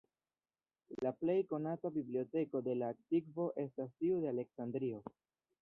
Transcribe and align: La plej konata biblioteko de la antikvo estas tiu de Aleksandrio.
La 1.07 1.11
plej 1.19 1.35
konata 1.51 1.91
biblioteko 1.99 2.63
de 2.69 2.75
la 2.81 2.89
antikvo 2.97 3.47
estas 3.67 3.95
tiu 4.01 4.21
de 4.25 4.33
Aleksandrio. 4.37 5.07